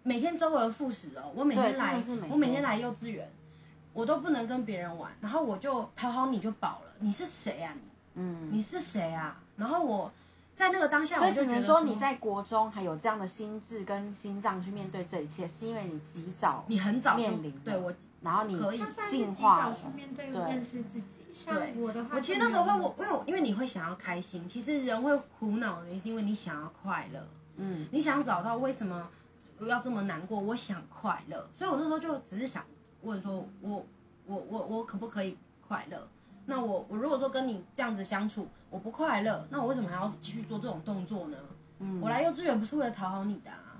[0.02, 3.30] 每天周而复始哦，我每天来我每天天来幼稚园，
[3.92, 6.92] 我都不能跟别人玩，然后我就讨好你就饱了。
[7.00, 7.80] 你是谁啊你？
[8.14, 9.40] 嗯，你是谁啊？
[9.56, 10.10] 然后我
[10.54, 21.20] 在那个当下，所以只我就觉得能说你在国中还有这样的心智跟心脏去面对这一切，是因为你及早，你很早面临对我然后你可以进化去面对对认识自己。
[21.32, 27.20] 像对我的话，我其实那时候会，我因为因为你会想要开心，其实人会苦恼的原因是因为你想要快乐。
[27.56, 29.08] 嗯，你想找到为什么
[29.60, 30.38] 要这么难过？
[30.38, 32.64] 我想快乐，所以我那时候就只是想
[33.02, 33.86] 问说，我
[34.26, 35.36] 我我我可不可以
[35.66, 36.08] 快乐？
[36.44, 41.38] 那我我如果说跟你这样子相处，我不快乐，那我为什么还要继续做这种动作呢？
[41.78, 43.76] 嗯我来幼稚园不是为了讨好你的啊。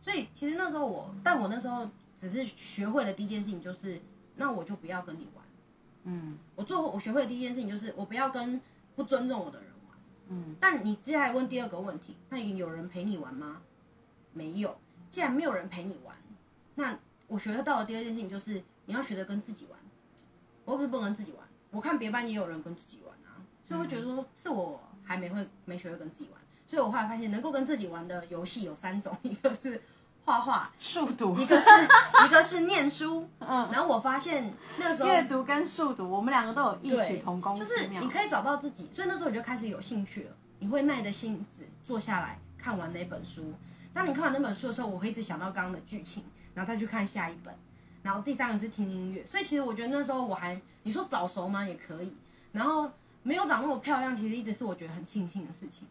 [0.00, 4.00] 所以其实那时候我，但我那时候只是学会了第一件事情就是，
[4.36, 5.44] 那我就不要跟你玩。
[6.04, 8.60] 嗯我做我学会的第一件事情就是，我不要跟
[8.94, 9.75] 不尊重我的人玩。
[10.28, 13.62] 嗯，但你接下来问第二个问题，那有人陪你玩吗？
[14.32, 14.76] 没有。
[15.10, 16.14] 既然没有人陪你玩，
[16.74, 19.78] 那我学到的第二件事情就是你要学着跟自己玩。
[20.64, 26.40] 我又不是不能跟自己玩，我看别班也有人跟自己玩啊，所以我觉得说是我还没会没学会跟自己玩。
[26.66, 29.80] 所以我后来发现，能够跟自己玩的游戏有三种， 一个是
[30.26, 31.68] 画画，速读一，个是
[32.26, 33.28] 一个是念书。
[33.38, 37.86] 嗯，然后我发现那时候阅读跟速读，我们两个都有异曲同工就是。
[37.86, 40.30] 你可以找到自己，所以那时候你就开始有兴趣了。
[40.58, 43.54] 你会耐着性子坐下来看完那本书。
[43.94, 46.24] 当你看完那本书的时候，我会一直想到刚刚的剧情，
[46.54, 47.54] 然后再去看下一本。
[48.02, 51.64] 然后第三个是听音乐，所以其实我觉得那时候我还你说早熟吗？
[51.64, 52.12] 也可以。
[52.50, 52.90] 然后
[53.22, 55.86] 没有长那么漂亮，其实一直是我觉得很庆幸的事情。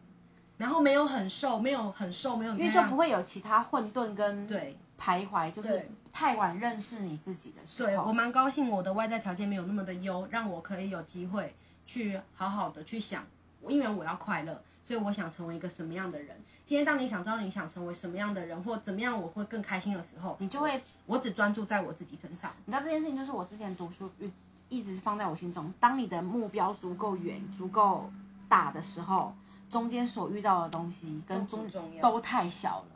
[0.58, 7.88] 然后没有很瘦，没有很瘦，没有因为就不会有其他混沌跟对徘徊，就是太晚认识你自己的时候。
[7.88, 11.54] 对我蛮高兴，我的外在条件没有那么的优，让我可以有机会
[11.84, 13.24] 去好好的去想，
[13.68, 16.36] 因为我要快乐，所以我想成为一个什么样的人。
[16.64, 22.50] 今天当你想知道你想成为什么样的人，或怎么样我会更开心的时候，你就会我只专注在我自己身上。
[22.64, 24.32] 你知道这件事情，就是我之前读书一
[24.68, 25.72] 一直放在我心中。
[25.78, 28.10] 当你的目标足够远、足够
[28.48, 29.32] 大的时候，
[29.68, 31.68] 中间所遇到的东西跟中
[32.00, 32.88] 都太小了，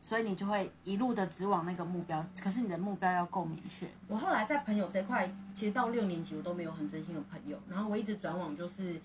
[0.00, 2.24] 所以你就会一路的直往那个目标。
[2.42, 3.88] 可是你的目标要够明确。
[4.08, 9.00] 我后来在朋友这块，其实到六年级我都没有很真心的朋友，然后我一直转往就是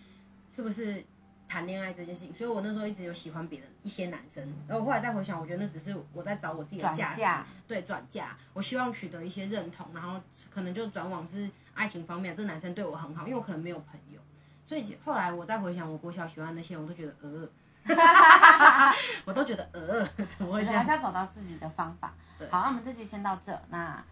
[0.53, 1.03] 是不是
[1.47, 14.20] 谈恋爱这件事情，所以我那时候一直有喜欢别人一些男生，然后我后来再回想，我觉得那只是我在找我自己的转价值，嫁对转嫁，我希望取得一些认同，然后可能就转往是爱情方面，这男生对我很好，因为我可能没有朋友，
[14.66, 17.47] 所以后来我再回想我国小喜欢那些，我都觉得呃，
[19.26, 20.03] 我都觉得呃，
[20.38, 20.91] 怎么会这样我还是？
[20.91, 22.49] 要找到自己的方法对。
[22.49, 23.59] 好，那我们这集先到这。
[23.70, 24.03] 那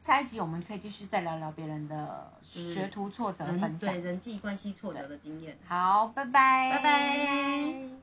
[0.00, 4.10] 下一集我们可以继续再聊聊别人的学徒挫折的分享人对。
[4.10, 5.56] 人际关系挫折的经验。
[5.68, 8.01] 好，拜拜，拜拜。